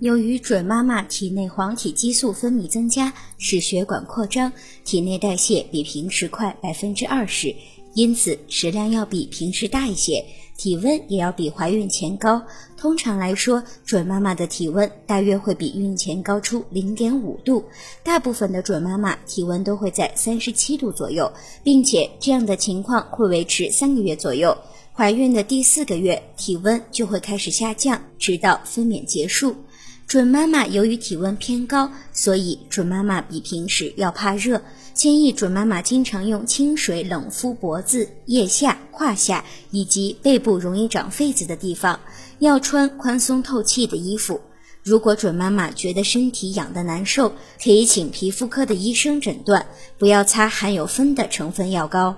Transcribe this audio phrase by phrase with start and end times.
[0.00, 4.52] 由于准妈妈体内黄体激素分泌增加，使血管扩张，
[4.84, 7.52] 体内代谢比平时快百分之二十，
[7.94, 10.24] 因此食量要比平时大一些，
[10.56, 12.40] 体温也要比怀孕前高。
[12.76, 17.64] 通常来说，准妈妈的体温大约会比孕前高出零点五度，
[18.04, 21.28] 大部分的准妈妈体温都会在三十七度左右，
[21.64, 24.56] 并且这样的情况会维持三个月左右。
[24.98, 29.54] 怀孕的第四个月，体温就会开始下降，直到分娩结束。
[30.08, 34.60] 准妈妈由于体温偏高，所以准妈妈比平时要怕热。
[34.94, 42.00] 建议准妈妈经常用清水冷敷脖子、腋下、胯下以及背部容易长痱子的地方，
[42.40, 44.40] 要穿宽松透气的衣服。
[44.82, 49.64] 如果准妈妈觉得身体痒的难受，可以请皮肤科的医生诊断，
[49.96, 52.16] 不要擦含有酚的成分药膏。